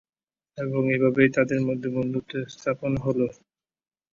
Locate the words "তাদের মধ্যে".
1.37-1.87